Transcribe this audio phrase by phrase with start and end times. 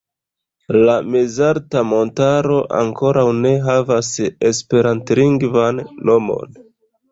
[0.87, 4.11] La mezalta montaro ankoraŭ ne havas
[4.51, 6.61] esperantlingvan nomon.